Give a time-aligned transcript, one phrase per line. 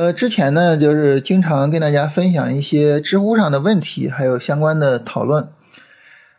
[0.00, 5.46] 呃，之前呢，就是经常跟大家分享一些知乎上的问题，还有相关的讨论。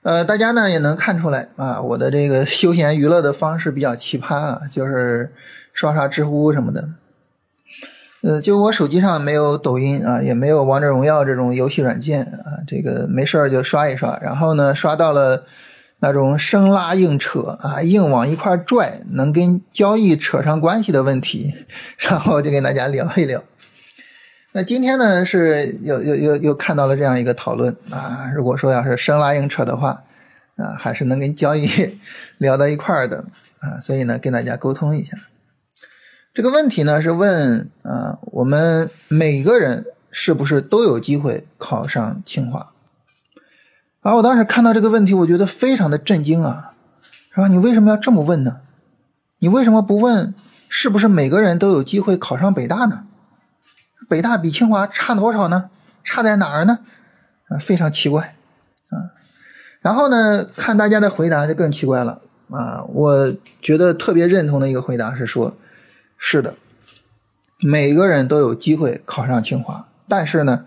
[0.02, 5.32] 呃，大家呢也能看出来啊，我的这个休闲娱乐的方式比较奇葩啊，就是
[5.73, 6.89] 刷刷知乎什么的。
[8.23, 15.45] 呃，就我手机上没有抖音啊，也没有王者荣耀这种游戏软件啊，这个没事儿就刷一刷，然后呢，刷到了。
[16.03, 21.53] 那种生拉硬扯啊，硬往一块拽，能跟交易扯上关系的问题，
[22.00, 23.44] 然后就跟大家聊一聊。
[24.54, 30.04] 那今天呢，是又又又又看到了这样一个讨论啊，如果说要是生拉硬扯的话，
[30.58, 31.70] 啊，还是能跟交易
[32.38, 33.26] 聊到一块儿的
[33.59, 35.18] 啊，所以呢，跟大家沟通一下。
[36.34, 42.73] 这个问题呢是问啊，我们每个人是不是都有机会考上清华？
[44.02, 44.16] 啊！
[44.16, 46.73] 我当时看到这个问题，我觉得非常的震惊啊，
[47.34, 47.47] 是吧？
[47.47, 48.58] 你为什么要这么问呢？
[49.40, 50.34] 你为什么不问
[50.68, 53.06] 是不是每个人都有机会考上北大呢？
[54.09, 55.69] 北大比清华差多少呢？
[56.03, 56.80] 差在哪儿呢？
[57.47, 58.35] 啊，非常奇怪
[58.89, 59.13] 啊！
[59.81, 62.83] 然后呢，看大家的回答就更奇怪了啊！
[62.83, 65.55] 我觉得特别认同的一个回答是说，
[66.17, 66.55] 是的，
[67.59, 70.66] 每个人都有机会考上清华，但是呢，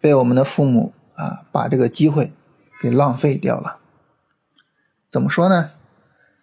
[0.00, 2.32] 被我们的父母啊把这个机会。
[2.80, 3.78] 给浪费掉了，
[5.10, 5.70] 怎么说呢？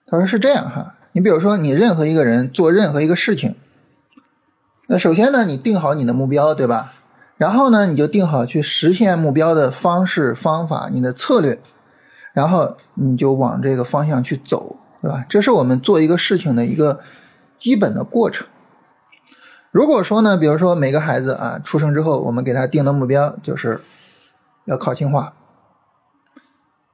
[0.08, 3.56] 他说是这样哈，你比如说你任何一个人做任何一个事情，
[4.92, 6.92] 那首先呢，你定好你的目标，对吧？
[7.38, 11.62] 然后呢，你就定好去实现目标的方式方法，你的策略，
[12.34, 15.24] 然后你就往这个方向去走，对吧？
[15.30, 17.00] 这是我们做一个事情的一个
[17.58, 18.46] 基本的过程。
[19.72, 23.80] 如果说呢，比如说每个孩子啊出生之后，我们给他定的目标就是
[24.66, 25.32] 要考清华。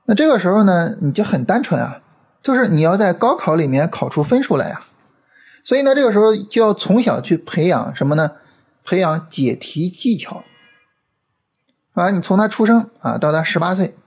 [0.06, 2.02] 那这个时候呢，你就很单纯啊，
[2.44, 4.82] 就是你要在高考里面考出分数来呀。
[5.68, 8.38] 所以呢，这个时候就要从小去培养什么呢？
[8.86, 10.46] 培养解题技巧。
[11.92, 13.98] 啊，你从他出生啊到他十八岁，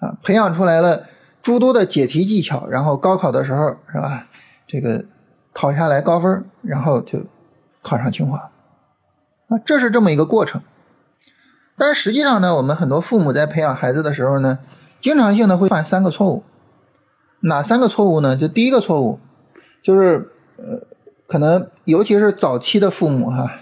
[0.00, 1.04] 啊，培养出来了
[1.40, 4.26] 诸多的解题技巧，然后高考的时候是吧？
[4.66, 5.04] 这个
[5.52, 7.24] 考下来高分，然后就
[7.80, 8.50] 考上清华。
[9.46, 10.60] 啊，这是这么一个过程。
[11.78, 14.58] 但是实际上呢，我们很多父母在培养孩子的时候呢。
[15.00, 16.44] 经常性的会犯三个错误，
[17.40, 18.34] 哪三个错误呢？
[18.34, 19.20] 就第一个错误，
[19.82, 20.82] 就是呃，
[21.26, 23.60] 可能尤其是早期的父母哈，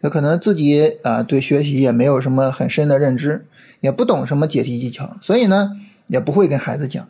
[0.00, 3.46] 他可能自己啊对学习也没有什么很深的认知，
[3.80, 5.72] 也不懂什么解题技巧，所以呢
[6.06, 7.08] 也不会跟孩子讲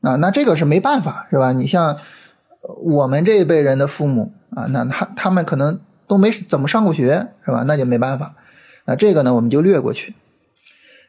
[0.00, 0.16] 啊。
[0.16, 1.52] 那这个是没办法是吧？
[1.52, 1.98] 你像
[2.82, 7.64] 我们这一辈人的父母啊，那他他们可能都没怎么上过学是吧？
[7.66, 8.34] 那就没办法。
[8.86, 10.14] 那这个呢我们就略过去。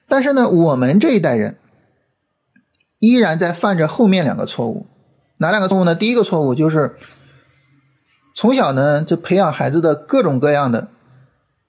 [0.07, 1.57] 但是呢，我们这一代人。
[2.99, 4.87] 依然在犯着后面两个错误，
[5.37, 5.93] 哪两个错误呢？
[5.93, 6.95] 第一个错误就是
[8.35, 10.89] 从小呢就培养孩子的各种各样的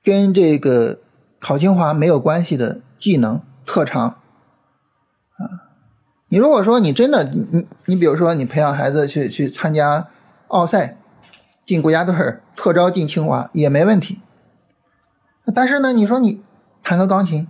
[0.02, 0.98] 跟这个
[1.38, 4.16] 考清华没有关系的技能特长
[5.36, 5.70] 啊。
[6.28, 10.08] 你如果说你真的你你比如说你培养孩子去去参加
[10.48, 10.98] 奥赛，
[11.64, 12.12] 进国家队
[12.56, 14.20] 特招进清华也没问题。
[15.54, 16.42] 但是呢，你说你
[16.82, 17.46] 弹个钢琴，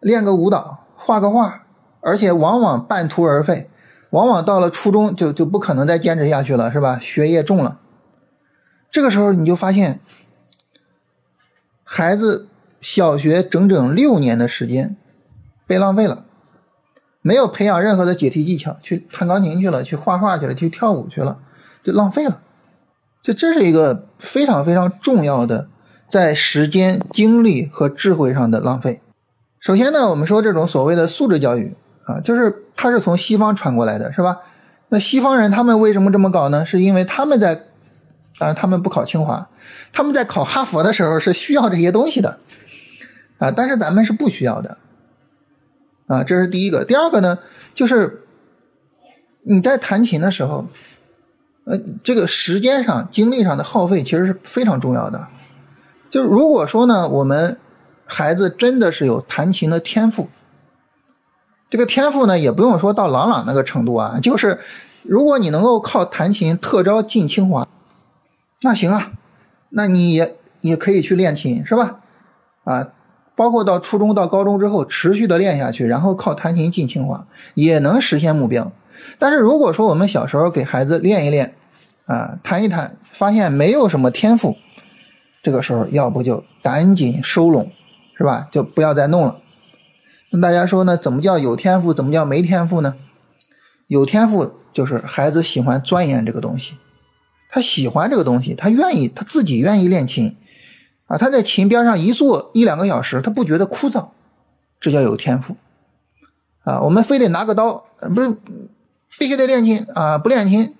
[0.00, 1.62] 练个舞蹈，画个画。
[2.00, 3.68] 而且往往半途而废，
[4.10, 6.98] 往往到了初中就就不可能再坚持下去了，是吧？
[7.00, 7.80] 学业重了，
[8.98, 10.00] 这个时候你就发现，
[11.84, 12.48] 孩子
[12.80, 14.96] 小学整整六年的时间
[15.68, 16.24] 被浪费了，
[17.22, 21.38] 没有培养任何的解题技巧，去弹钢琴去了，去画画去了，去跳舞去了，
[21.84, 22.40] 就浪费了。
[23.22, 25.68] 就这是一个非常非常重要的
[26.10, 29.00] 在时间、精力和智慧上的浪费。
[29.60, 31.76] 首先呢，我们说这种所谓的素质教育。
[32.06, 34.38] 啊，就是它是从西方传过来的，是吧？
[34.88, 36.66] 那西方人他们为什么这么搞呢？
[36.66, 37.67] 是因为他们在，
[38.38, 39.48] 但是，他们不考清华，
[39.92, 42.38] 他们在考哈佛的时候是需要这些东西的，
[43.38, 44.78] 啊，但是咱们是不需要的，
[46.06, 46.84] 啊，这是第一个。
[46.84, 47.38] 第二个呢，
[47.74, 48.22] 就是
[49.42, 50.66] 你在弹琴的时候，
[51.64, 55.26] 呃，这个时间上、精力上的耗费其实是非常重要的。
[56.08, 57.58] 就如果说呢，我们
[58.06, 60.28] 孩子真的是有弹琴的天赋。
[61.68, 64.58] 这个天赋呢，也不用说到朗朗那个程度啊，就是
[65.02, 67.68] 如果你能够靠弹琴特招进清华，
[68.62, 69.12] 那行啊，
[69.70, 72.00] 那你也也可以去练琴，是吧？
[72.64, 72.92] 啊，
[73.36, 78.72] 包括到初中到高中之后持续的练下去，然后靠弹琴进清华也能实现目标。
[79.18, 81.54] 但是如果说我们小时候给孩子练一练，
[82.06, 84.56] 啊，弹一弹，发现没有什么天赋，
[85.42, 87.70] 这个时候要不就赶紧收拢，
[88.16, 88.48] 是吧？
[88.50, 89.38] 就不要再弄了。
[90.30, 90.96] 那大家说呢？
[90.96, 91.94] 怎么叫有天赋？
[91.94, 92.96] 怎么叫没天赋呢？
[93.86, 96.76] 有天赋就是孩子喜欢钻研这个东西，
[97.50, 100.36] 他喜欢这个东西，他愿意，他自己愿意练琴，
[101.06, 104.08] 啊，他在琴边上一坐一两个小时，他不觉得枯燥，
[104.78, 105.56] 这叫有天赋
[106.64, 106.80] 啊。
[106.82, 108.36] 我们非得拿个刀，不是
[109.18, 110.74] 必须得练琴啊，不练琴，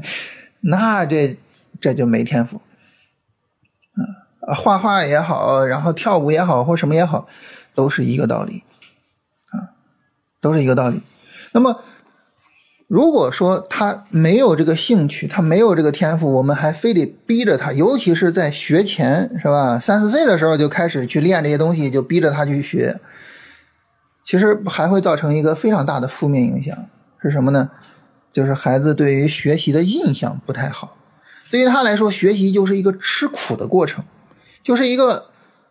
[0.60, 1.36] 那这
[1.80, 2.60] 这就没天赋
[3.92, 4.54] 啊。
[4.54, 7.26] 画画也好，然后跳舞也好，或什么也好，
[7.74, 8.64] 都是一个道理
[9.52, 9.72] 啊，
[10.40, 11.00] 都是一个道理。
[11.52, 11.82] 那么。
[12.90, 19.78] 如果说他没有这个兴趣，他没有这个天赋，我们还非得逼着他，尤其是在学前，是吧？
[19.78, 22.98] 三四岁的时候就开始去练这些东西，就逼着他去学，
[24.24, 26.76] 其实还会造成一个非常大的负面影响，
[27.22, 27.70] 是什么呢？
[28.32, 30.96] 就是孩子对于学习的印象不太好，
[31.48, 34.02] 对于他来说，学习就是一个吃苦的过程，
[34.64, 35.26] 就是一个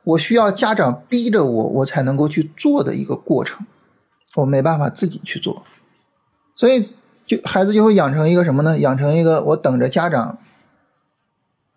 [0.06, 3.68] 我需要家长逼着我，我才能够去做的一个过程，
[4.36, 5.66] 我没办法自己去做，
[6.56, 6.94] 所以。
[7.30, 8.80] 就孩子就会养成一个什么呢？
[8.80, 10.40] 养成一个我等着家长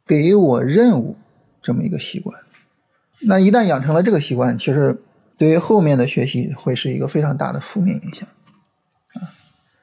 [0.07, 1.19] 给我任务
[1.61, 2.41] 这么一个习惯。
[3.27, 5.03] 那一旦养成了这个习惯，其实
[5.37, 8.27] 对于后面的学习会是一个非常大的负面影响
[9.13, 9.37] 啊。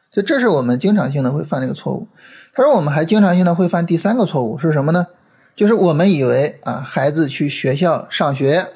[0.10, 2.07] 所以这是我们经常性的会犯的一个错误。
[2.51, 5.06] 他说我们还经常性的会犯第三个错误是什么呢？
[5.56, 8.72] 就是我们以为啊，孩子去学校上学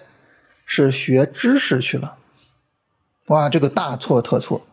[0.64, 2.18] 是学知识去了。
[3.30, 4.68] 哇，这个大错特错。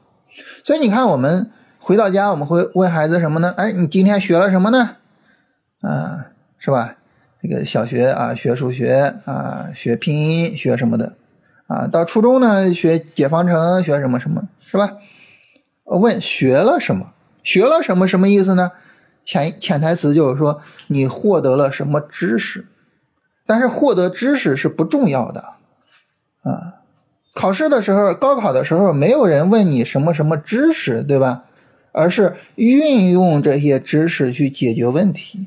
[0.63, 1.51] 所以你看我们。
[1.91, 3.53] 回到家，我们会问孩子什么呢？
[3.57, 4.99] 哎，你今天学了什么呢？
[5.81, 6.99] 啊，是吧？
[7.43, 11.17] 这个小学啊，学数学啊，学拼音，学什么的
[11.67, 11.89] 啊？
[11.89, 14.99] 到初中呢，学解方程，学什么什么，是吧？
[15.87, 17.13] 问学了什么？
[17.43, 18.07] 学了什么？
[18.07, 18.71] 什么意思呢？
[19.25, 22.67] 潜潜台词就是说，你获得了什么知识？
[23.45, 25.41] 但是获得知识是不重要的
[26.43, 26.75] 啊。
[27.35, 31.47] 考试的时候，高考的时候，没有人问你什么什么知识，对吧？
[31.93, 35.47] 而是运用这些知识去解决问题，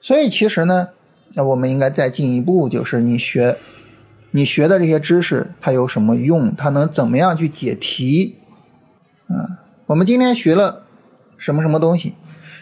[0.00, 0.90] 所以其实呢，
[1.34, 3.58] 那我们应该再进一步，就是你学，
[4.30, 6.54] 你学的这些知识它有什么用？
[6.54, 8.36] 它能怎么样去解题？
[9.28, 10.84] 啊，我们今天学了
[11.36, 12.14] 什么什么东西？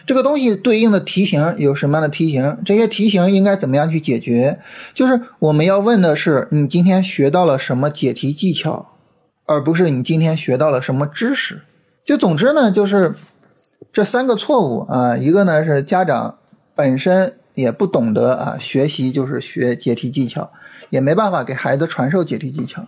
[0.07, 2.57] 这个东西对应的题型有什么样的题型？
[2.65, 4.59] 这些题型应该怎么样去解决？
[4.93, 8.89] 就是我们要问的是，你今天学到了什么解题技巧，
[9.45, 11.61] 而不是你今天学到了什么知识。
[12.05, 13.15] 就总之呢，就是
[13.91, 16.37] 这三个错误啊，一个呢是家长
[16.75, 20.51] 本身也不懂得啊，学习就是学解题技巧，
[20.91, 22.85] 也没办法给孩子传授解题技巧。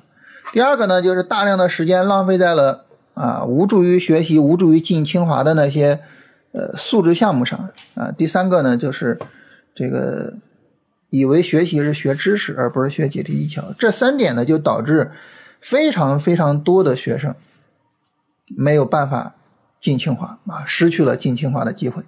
[0.53, 2.85] 第二个呢，就是大量的时间浪费在了
[3.15, 5.99] 啊，无助于学习、无助于进清华的那些
[6.51, 8.11] 呃素质项目上啊。
[8.11, 9.17] 第三个呢，就是
[9.73, 10.35] 这个
[11.09, 13.73] 以为学习是学知识，而不是学解题技巧。
[13.79, 15.11] 这三点呢，就导致
[15.59, 17.33] 非常非常多的学生。
[18.55, 19.35] 没有办法
[19.79, 22.03] 进清华啊，失去了进清华的机会。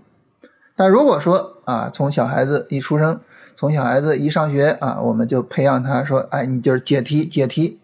[0.75, 3.19] 但如果说啊，从小孩子一出生，
[3.57, 7.81] 从小孩子一上学啊，我们就培养他说，哎，你就是解题解题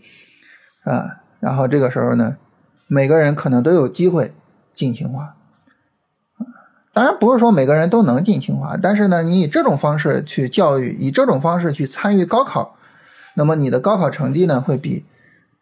[0.85, 2.37] 啊，然后这个时候呢，
[2.87, 4.33] 每个人可能都有机会
[4.73, 5.35] 进清华
[6.93, 12.77] 当然不是说每个人都能进清华，但是呢，你以这种方式去教育，以这种方式去参与高考，
[13.33, 15.05] 那么你的高考成绩呢，会比。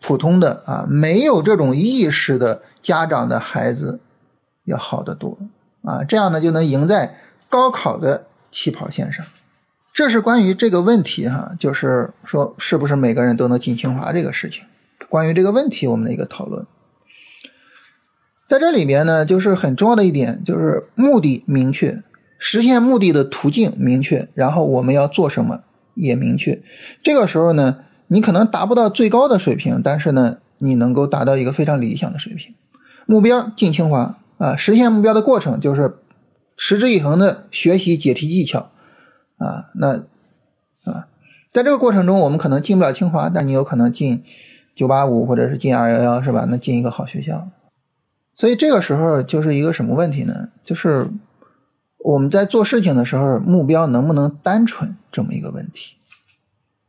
[0.06, 4.01] 普通的啊，没有这种意识的家长的孩子
[4.66, 5.38] 要好得多
[5.82, 7.16] 啊，这样呢就能赢在
[7.48, 9.25] 高考的起跑线上。
[9.94, 14.66] 这是关于这个问题哈，就是说是不是每个人都能进清华这个事情。
[15.08, 16.68] 关于这个问题，我们的一个讨论，
[18.50, 22.04] 在这里边呢，就是很重要的一点，就是目的明确，
[22.38, 25.63] 实现目的的途径明确，然后我们要做什么
[25.94, 26.62] 也明确。
[27.01, 27.77] 这个时候呢。
[28.13, 32.53] 你可能达不到最高的水平，但是呢，你能够达到一个非常理想的水平。
[33.08, 35.96] 目标进清华啊，实现目标的过程就是
[36.55, 38.70] 持之以恒的学习解题技巧
[39.38, 39.72] 啊。
[39.74, 40.03] 那
[40.84, 41.08] 啊，
[41.50, 44.24] 在这个过程中，我们可能进不了清华，但你有可能进
[44.75, 46.46] 九八五或者是进二幺幺，是吧？
[46.48, 47.48] 那进一个好学校。
[48.36, 50.50] 所以这个时候就是一个什么问题呢？
[50.63, 51.10] 就是
[51.98, 55.96] 我们在做事情的时候，目标能不能单纯这么一个问题。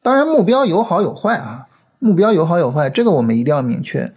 [0.05, 1.67] 当然，目标有好有坏啊，
[1.99, 4.13] 目标有好有坏，这个我们一定要明确，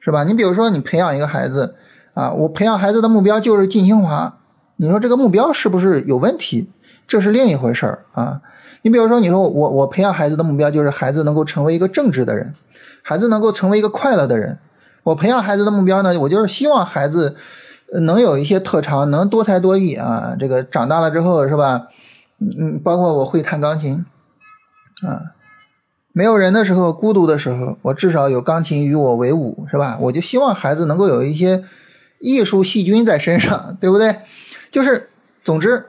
[0.00, 0.24] 是吧？
[0.24, 1.76] 你比如说，你培养一个孩子
[2.14, 4.38] 啊，我培养孩子的目标就是进清华，
[4.74, 6.68] 你说这个目标是不是有问题？
[7.06, 8.40] 这是另一回事儿啊。
[8.82, 12.52] 你比如说，你说我我培养孩子的目标就是孩子能够成为一个正直的人，
[13.00, 14.58] 孩子能够成为一个快乐的人。
[15.04, 17.36] 我培养孩子的目标呢，我就是希望孩子
[17.92, 20.34] 能有一些特长，能多才多艺啊。
[20.36, 21.86] 这个长大了之后，是吧？
[22.40, 24.04] 嗯嗯，包括我会弹钢琴。
[25.02, 25.34] 啊，
[26.12, 29.98] 没有人的时候，孤独的时候，我至少有钢琴与我为伍，是吧？
[30.02, 31.64] 我就希望孩子能够有一些
[32.20, 34.16] 艺术细菌在身上， 对不对？
[34.70, 35.08] 就是，
[35.42, 35.86] 总之，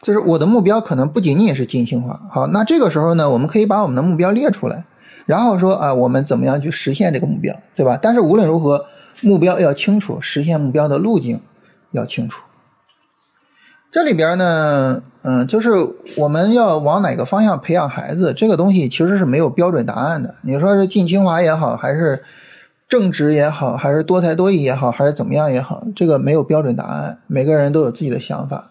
[0.00, 2.20] 就是我的目标可能不仅仅是金清华。
[2.30, 4.84] 好，那这个时候呢，我们可以把我们的目标列出来，
[5.26, 7.98] 然后说啊，我们怎么样去实现这个目标，对吧？
[8.00, 8.86] 但是无论如何，
[9.20, 11.40] 目标要清楚，实现目标的路径
[11.90, 12.42] 要清楚。
[13.92, 15.70] 这里边呢，嗯，就是
[16.16, 20.36] 我们要往哪个方向培养孩子，这个东西其实是没有标准答案的。
[20.42, 22.22] 你说是进清华也好，还是
[22.88, 28.70] 正直也好，还是多才多艺也好，还是怎么样也好，这个没有标准答案，每个人都有自己的想法。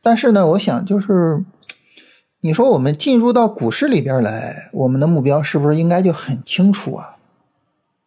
[0.00, 1.42] 但是呢，我想就是，
[2.42, 7.16] 你说我们进入到股市里边来，我们的目标是不是应该就很清楚啊？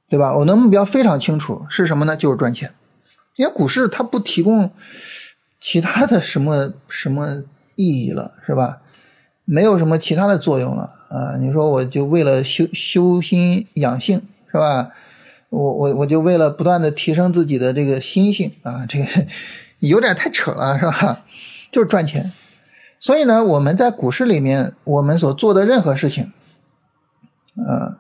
[0.10, 0.34] 对吧？
[0.38, 2.16] 我的目标非常清楚，是什么呢？
[2.16, 2.72] 就是赚钱。
[3.36, 4.72] 因为股市它不提供。
[5.64, 7.42] 其他的什么什么
[7.76, 8.82] 意义了，是吧？
[9.46, 11.38] 没有什么其他的作用了啊！
[11.40, 14.92] 你说我就为了修修心养性，是吧？
[15.50, 19.06] 我我我就为了不断的提升自己的这个心性啊，这个
[19.80, 21.24] 有点太扯了，是吧？
[21.72, 22.34] 就是赚钱。
[23.00, 26.34] 所以呢，我们在股市里面，我们所做的任何事情，
[27.56, 28.00] 啊，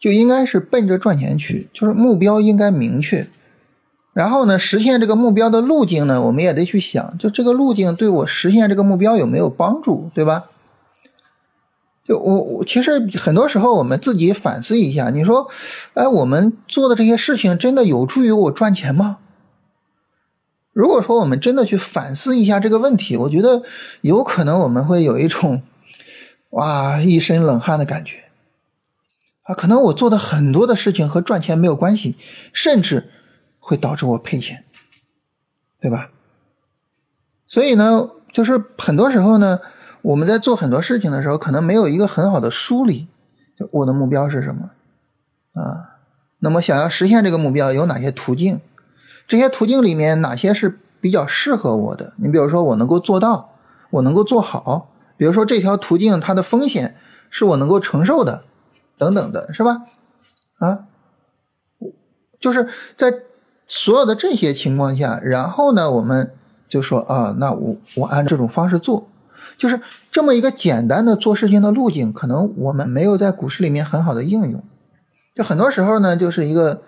[0.00, 3.28] 就应该是奔着赚钱去，就是目标应该明确。
[4.12, 10.50] 然后呢，实现这个目标的路径呢，我们也得去想，就这个路径对我实现这个目标有没有帮助，对吧？
[12.06, 15.48] 就我我其实很多时候我们自己反思一下，你说，
[15.94, 19.18] 哎，我们做的这些事情真的有助于我赚钱吗？
[20.74, 23.62] 如果说我们真的去反思一下这个问题，我觉得
[24.02, 25.62] 有可能我们会有一种
[26.50, 28.24] 哇一身冷汗的感觉
[29.44, 32.16] 啊，可能我做的很多的事情和赚钱没有关系，
[32.52, 33.08] 甚至。
[33.64, 34.64] 会导致我赔钱，
[35.80, 36.10] 对吧？
[37.46, 39.60] 所以呢，就是很多时候呢，
[40.02, 43.06] 我们在做很多事情的时候，可能没有一个很好的梳理，
[43.70, 44.70] 我的目标是什么
[45.52, 46.00] 啊？
[46.40, 48.60] 那么想要实现这个目标，有哪些途径？
[49.28, 52.14] 这些途径里面哪些是比较适合我的？
[52.16, 53.52] 你比如说，我能够做到，
[53.90, 54.92] 我能够做好。
[55.16, 56.96] 比如说，这条途径它的风险
[57.30, 58.42] 是我能够承受的，
[58.98, 59.82] 等等的，是吧？
[60.58, 60.86] 啊，
[62.40, 63.22] 就是在。
[63.74, 66.30] 所有的这些情况下，然后呢，我们
[66.68, 69.08] 就说啊，那我我按这种方式做，
[69.56, 74.62] 就是这么一个简单的做事情的路径，可能我们没有在股市里面很好的应用。
[75.34, 76.82] 就很多时候呢，就是一个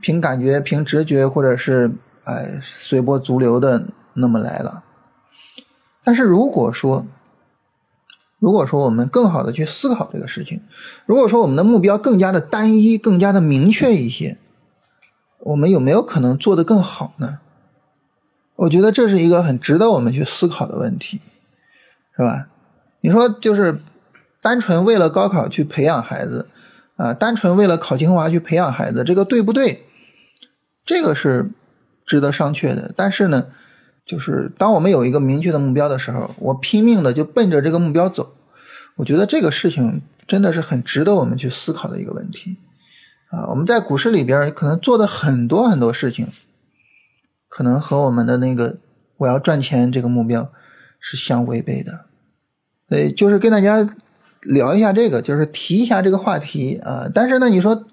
[0.00, 1.92] 凭感觉、凭直觉，或者是
[2.24, 4.84] 哎随波逐流的那么来了。
[6.02, 7.06] 但是如果说，
[8.38, 10.62] 如果说我们更好的去思考这个事情，
[11.04, 14.38] 如果说我们的目标更加的单一、更加的明确一些。
[15.40, 17.40] 我们有没有可能做得更好呢？
[18.56, 21.20] 我觉得这是一个很值得我们去思考的问题，
[22.16, 22.48] 是吧？
[23.02, 23.80] 你说就是
[24.42, 26.48] 单纯为了高考去培养孩子
[26.96, 29.84] 啊，单纯为了考清华去培养孩子，这个对不对？
[30.84, 31.50] 这个是
[32.04, 32.92] 值得商榷的。
[32.96, 33.46] 但是呢，
[34.04, 38.34] 就是当我们有一个明确的目标的时候，我拼命的就奔着这个目标走，
[38.96, 42.56] 我觉得这个事情真的是很值得我们去思考的一个问题。
[43.30, 46.28] 啊，我们在股市里边可能做的很多很多事情，
[47.48, 48.78] 可能和我们的那个
[49.18, 50.50] 我要赚钱这个目标
[50.98, 52.06] 是相违背的。
[52.88, 53.86] 所以就是跟大家
[54.42, 57.06] 聊一下这个，就是提一下这个话题啊。
[57.14, 57.84] 但是呢，你说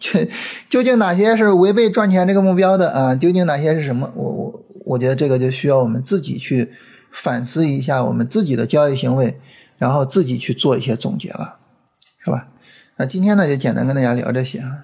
[0.69, 3.13] 究竟哪些是违背赚钱这个目标的啊？
[3.13, 4.09] 究竟哪些是什么？
[4.15, 6.71] 我我我觉得这个就需要我们自己去
[7.11, 9.41] 反思一下我们自己的交易行为，
[9.77, 11.57] 然后自己去做一些总结了，
[12.23, 12.47] 是吧？
[12.95, 14.83] 那今天呢，就简单跟大家聊这些啊。